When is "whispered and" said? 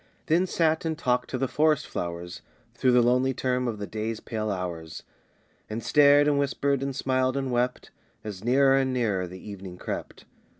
6.39-6.95